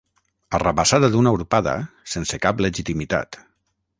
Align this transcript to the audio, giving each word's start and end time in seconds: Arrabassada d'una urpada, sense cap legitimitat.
Arrabassada 0.59 1.09
d'una 1.15 1.33
urpada, 1.39 1.75
sense 2.15 2.39
cap 2.47 2.65
legitimitat. 2.69 3.41